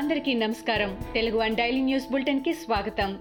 [0.00, 0.98] అందరికీ నమస్కారం.
[1.14, 3.18] Telugu one daily news బులెటిన్కి స్వాగతం.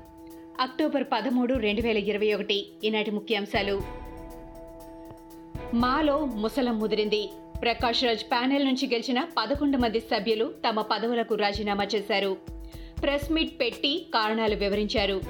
[0.60, 3.82] అక్టోబర్ పదమూడు రెండు వేల ఇరవై ఒకటి ఈనాటి ముఖ్యాంశాలు.
[5.74, 7.30] మాలో ముసలం ముదిరింది.
[7.62, 12.38] ప్రకాష్ రాజ్ ప్యానెల్ నుంచి గెలిచిన పదకొండు మంది సభ్యులు తమ పదవులకు రాజీనామా చేశారు.
[13.02, 15.22] ప్రెస్ మీట్ పెట్టి కారణాలు వివరించారు.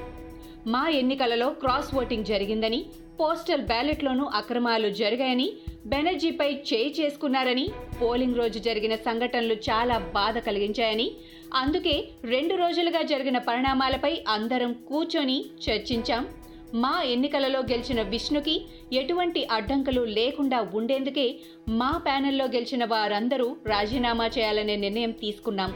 [0.68, 2.86] మా ఎన్నికలలో క్రాస్ ఓటింగ్ జరిగిందని
[3.20, 5.54] పోస్టల్ బ్యాలెట్లోనూ అక్రమాలు జరిగాయని
[5.86, 7.70] బెనర్జీపై చేయి చేసుకున్నారని
[8.02, 11.12] పోలింగ్ రోజు జరిగిన సంఘటనలు చాలా బాధ కలిగించాయని
[11.54, 16.28] అందుకే రెండు రోజులుగా జరిగిన పరిణామాలపై అందరం కూర్చొని చర్చించాం.
[16.74, 21.36] మా ఎన్నికలలో గెలిచిన విష్ణుకి ఎటువంటి అడ్డంకులు లేకుండా ఉండేందుకే
[21.70, 25.74] మా ప్యానెల్లో గెలిచిన వారందరూ రాజీనామా చేయాలనే నిర్ణయం తీసుకున్నాం.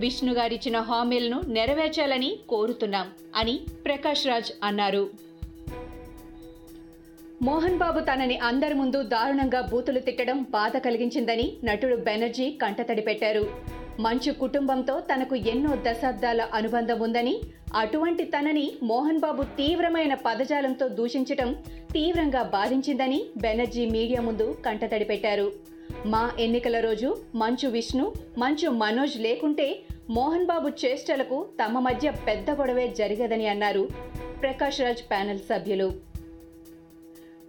[0.00, 5.10] విష్ణు గారిచ్చిన హామీలను నెరవేర్చాలని కోరుతున్నాం అని ప్రకాష్ రాజ్ అన్నారు.
[7.46, 13.42] మోహన్ బాబు తనని అందరి ముందు దారుణంగా బూతులు తిట్టడం బాధ కలిగించిందని నటుడు బెనర్జీ కంటతడి పెట్టారు.
[14.00, 17.34] మంచు కుటుంబంతో తనకు ఎన్నో దశాబ్దాల అనుబంధం ఉందని
[17.74, 21.50] అటువంటి తనని మోహన్ బాబు తీవ్రమైన పదజాలంతో దూషించటం
[21.92, 25.46] తీవ్రంగా బాధించిందని బెనర్జీ మీడియా ముందు కంటతడి పెట్టారు.
[26.06, 28.08] మా ఎన్నికల రోజు మంచు విష్ణు
[28.38, 29.68] మంచు మనోజ్ లేకుంటే
[30.10, 33.84] మోహన్ బాబు చేష్టలకు తమ మధ్య పెద్ద గొడవే జరిగదని అన్నారు
[34.42, 35.90] ప్రకాష్ రాజ్ ప్యానెల్ సభ్యులు.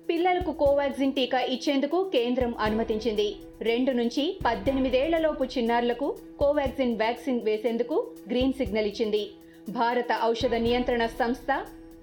[0.10, 3.28] పిల్లలకు కోవాక్సిన్ టీకా ఇచ్చేందుకు కేంద్రం అనుమతించింది.
[3.62, 6.08] రెండు నుంచి పద్దెనిమిదేళ్ళలోపు చిన్నారులకు
[6.40, 7.96] కోవాక్సిన్ వ్యాక్సిన్ వేసేందుకు
[8.30, 9.24] గ్రీన్ సిగ్నల్ ఇచ్చింది.
[9.70, 11.52] భారత ఔషధ నియంత్రణ సంస్థ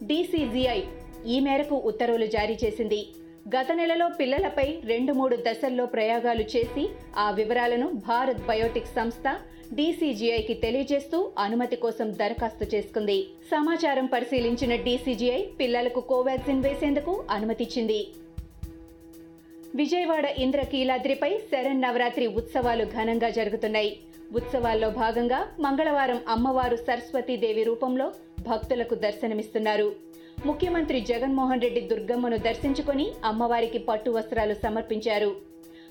[0.02, 0.80] డీసీజీఐ
[1.26, 3.00] ఈ మేరకు ఉత్తర్వులు జారీ చేసింది.
[3.48, 9.36] గత నెలలో పిల్లలపై రెండు మూడు దశల్లో ప్రయోగాలు చేసి ఆ వివరాలను భారత్ బయోటిక్ సంస్థ
[9.72, 13.26] డీసీజీఐకి తెలియజేస్తూ అనుమతి కోసం దరఖాస్తు చేసుకుంది.
[13.50, 18.08] సమాచారం పరిశీలించిన డీసీజీఐ పిల్లలకు కోవాక్సిన్ వేసేందుకు అనుమతిచ్చింది.
[19.74, 23.98] విజయవాడ ఇంద్రకీలాద్రిపై శరణ్ నవరాత్రి ఉత్సవాలు ఘనంగా జరుగుతున్నాయి.
[24.32, 28.12] ఉత్సవాల్లో భాగంగా మంగళవారం అమ్మవారు సరస్వతీదేవి రూపంలో
[28.48, 29.88] భక్తులకు దర్శనమిస్తున్నారు.
[30.46, 35.30] ముఖ్యమంత్రి జగన్మోహన్ రెడ్డి దుర్గమ్మను దర్శించుకొని అమ్మవారికి పట్టు వస్త్రాలు సమర్పించారు.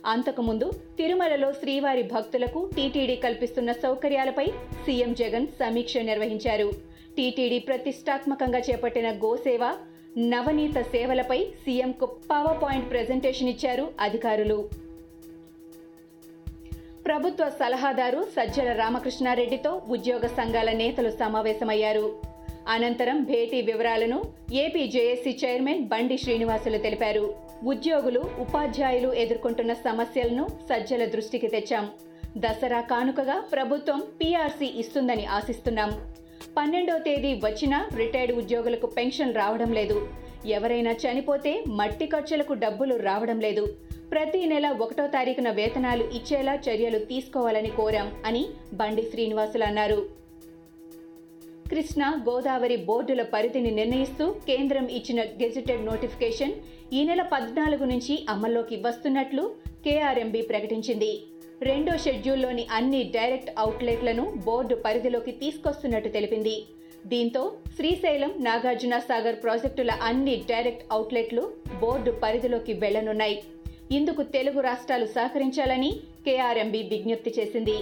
[0.06, 0.68] అంతకుముందు
[0.98, 4.46] తిరుమలలో శ్రీవారి భక్తులకు టీటీడీ కల్పిస్తున్న సౌకర్యాలపై
[4.86, 6.70] సీఎం జగన్ సమీక్ష నిర్వహించారు.
[7.18, 9.64] టీటీడీ ప్రతిష్టాత్మకంగా చేపట్టిన గోసేవ
[10.18, 14.70] నవనీత సేవలపై సీఎంకు పవర్ పాయింట్ ప్రజెంటేషన్ ఇచ్చారు అధికారులు.
[17.06, 22.31] ప్రభుత్వ సలహాదారు సజ్జల రామకృష్ణారెడ్డితో ఉద్యోగ సంఘాల నేతలు సమావేశమయ్యారు.
[22.74, 24.18] అనంతరం భేటీ వివరాలను
[24.54, 27.24] ఏపీ జేఏసీ చైర్మన్ బండి శ్రీనివాసులు తెలిపారు.
[27.64, 31.86] ఉద్యోగులు ఉపాధ్యాయులు ఎదుర్కొంటున్న సమస్యలను సజ్జల దృష్టికి తెచ్చాం.
[32.38, 35.92] దసరా కానుకగా ప్రభుత్వం పీఆర్సీ ఇస్తుందని ఆశిస్తున్నాం.
[36.58, 39.98] పన్నెండో తేదీ వచ్చినా రిటైర్డ్ ఉద్యోగులకు పెన్షన్ రావడం లేదు.
[40.46, 43.66] ఎవరైనా చనిపోతే మట్టి ఖర్చులకు డబ్బులు రావడం లేదు.
[44.12, 50.21] ప్రతి నెల ఒకటో తారీఖున వేతనాలు ఇచ్చేలా చర్యలు తీసుకోవాలని కోరాం అని బండి శ్రీనివాసులు అన్నారు.
[51.72, 56.54] కృష్ణా గోదావరి బోర్డుల పరిధిని నిర్ణయిస్తూ కేంద్రం ఇచ్చిన గెజిటెడ్ నోటిఫికేషన్
[56.98, 59.44] ఈ నెల పద్నాలుగు నుంచి అమల్లోకి వస్తున్నట్లు
[59.86, 61.12] కేఆర్ఎంబి ప్రకటించింది.
[61.70, 66.56] రెండో షెడ్యూల్లోని అన్ని డైరెక్ట్ అవుట్లెట్లను బోర్డు పరిధిలోకి తీసుకొస్తున్నట్టు తెలిపింది.
[67.14, 67.44] దీంతో
[67.78, 71.44] శ్రీశైలం నాగార్జున సాగర్ ప్రాజెక్టుల అన్ని డైరెక్ట్ అవుట్లెట్లు
[71.84, 73.38] బోర్డు పరిధిలోకి వెళ్ళనున్నాయి.
[73.98, 75.92] ఇందుకు తెలుగు రాష్ట్రాలు సహకరించాలని
[76.28, 77.78] కేఆర్ఎంబి విజ్ఞప్తి చేసింది.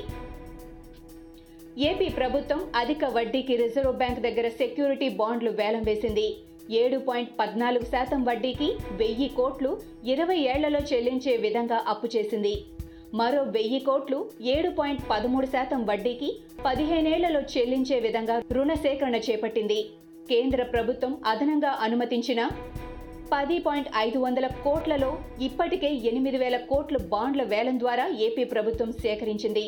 [1.87, 6.25] ఏపీ ప్రభుత్వం అధిక వడ్డీకి రిజర్వ్ బ్యాంక్ దగ్గర సెక్యూరిటీ బాండ్లు వేలం వేసింది.
[6.79, 8.67] ఏడు పాయింట్ పద్నాలుగు శాతం వడ్డీకి
[9.01, 9.71] వెయ్యి కోట్లు
[10.13, 12.53] ఇరవై ఏళ్ళలో చెల్లించే విధంగా అప్పు చేసింది.
[13.19, 14.19] మరో వెయ్యి కోట్లు
[14.55, 16.29] ఏడు పాయింట్ పదమూడు శాతం వడ్డీకి
[16.65, 19.79] పదిహేనేళ్ళలో చెల్లించే విధంగా రుణ సేకరణ చేపట్టింది.
[20.29, 22.41] కేంద్ర ప్రభుత్వం అదనంగా అనుమతించిన
[23.33, 25.09] పది పాయింట్ ఐదు వందల కోట్లలో
[25.47, 29.65] ఇప్పటికే ఎనిమిది వేల కోట్ల బాండ్ల వేలం ద్వారా ఏపీ ప్రభుత్వం సేకరించింది.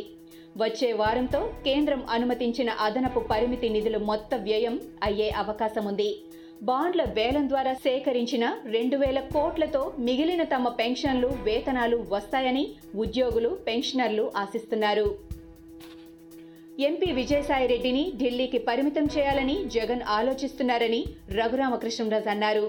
[0.57, 6.09] వచ్చే వారంతో కేంద్రం అనుమతించిన అదనపు పరిమితి నిధులు మొత్త వ్యయం అయ్యే అవకాశం ఉంది
[6.69, 8.45] బాండ్ల వేలం ద్వారా సేకరించిన
[8.75, 12.63] రెండు వేల కోట్లతో మిగిలిన తమ పెన్షన్లు వేతనాలు వస్తాయని
[12.95, 15.07] ఉద్యోగులు పెన్షనర్లు ఆశిస్తున్నారు.
[16.79, 21.01] ఎంపీ విజయసాయిరెడ్డిని ఢిల్లీకి పరిమితం చేయాలని జగన్ ఆలోచిస్తున్నారని
[21.39, 22.67] రఘురామకృష్ణరాజు అన్నారు.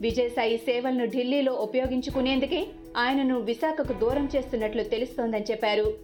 [0.00, 2.66] విజయసాయి సేవలను ఢిల్లీలో ఉపయోగించుకునేందుకే
[2.96, 5.94] ఆయనను విశాఖకు దూరం చేస్తున్నట్లు తెలుస్తోందని చెప్పారు.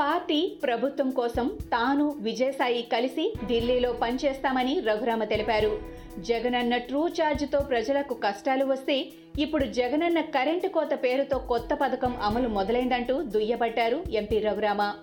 [0.00, 5.82] పార్టీ ప్రభుత్వం కోసం తాను విజయసాయి కలిసి ఢిల్లీలో పనిచేస్తామని రఘురామ తెలిపారు.
[6.18, 9.06] జగనన్న ట్రూ ఛార్జ్తో ప్రజలకు కష్టాలు వస్తే
[9.38, 14.94] ఇప్పుడు జగనన్న కరెంటు కోత పేరుతో కొత్త పథకం అమలు మొదలైందంటూ దుయ్యబట్టారు ఎంపీ రఘురామ.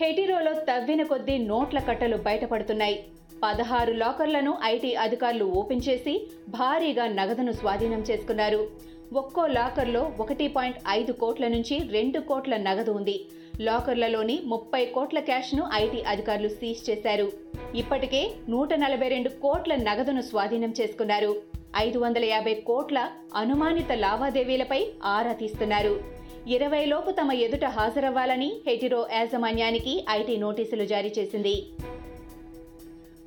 [0.00, 3.04] హెటిరోలో తవ్విన కొద్దీ నోట్ల కట్టలు బయటపడుతున్నాయి.
[3.42, 8.68] పదహారు లాకర్లను ఐటీ అధికారులు ఓపెన్ చేసి భారీగా నగదును స్వాధీనం చేసుకున్నారు.
[9.12, 13.26] ఒక్కో లాకర్లో ఒకటి పాయింట్ ఐదు కోట్ల నుంచి రెండు కోట్ల నగదు ఉంది.
[13.60, 17.32] లాకర్లలోని ముప్పై కోట్ల క్యాష్ను ఐటీ అధికారులు సీజ్ చేశారు.
[17.74, 21.36] ఇప్పటికే నూట నలభై రెండు కోట్ల నగదును స్వాధీనం చేసుకున్నారు.
[21.76, 26.00] ఐదు వందల యాభై కోట్ల అనుమానిత లావాదేవీలపై ఆరా తీస్తున్నారు.
[26.46, 31.66] ఇరవై లోపు తమ ఎదుట హాజరవ్వాలని హెటిరో యాజమాన్యానికి ఐటీ నోటీసులు జారీ చేసింది.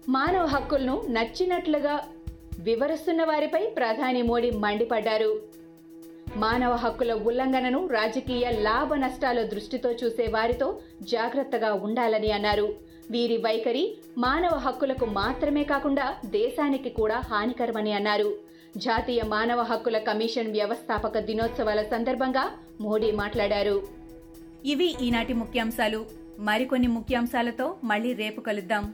[0.09, 2.01] మానవ హక్కులను నచ్చినట్లుగా
[2.59, 5.42] వివరిస్తున్న వారిపై ప్రధాని మోడీ మండిపడ్డారు.
[6.36, 12.75] మానవ హక్కుల ఉల్లంఘనను రాజకీయ లాభ నష్టాల దృష్టితో చూసే వారితో జాగ్రత్తగా ఉండాలని అన్నారు.
[13.12, 18.36] వీరి వైఖరి మానవ హక్కులకు మాత్రమే కాకుండా దేశానికి కూడా హానికరమని అన్నారు.
[18.77, 22.51] జాతీయ మానవ హక్కుల కమిషన్ వ్యవస్థాపక దినోత్సవాల సందర్భంగా
[22.81, 23.83] మోడీ మాట్లాడారు.
[24.65, 26.06] ఇవి ఈనాటి ముఖ్యాంశాలు.
[26.39, 28.94] మరికొన్ని ముఖ్యాంశాలతో మళ్ళీ రేపు కలుద్దాం.